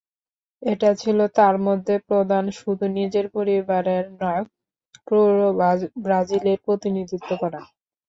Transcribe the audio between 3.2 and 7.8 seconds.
পরিবারের নয়, পুরো ব্রাজিলের প্রতিনিধিত্ব করা।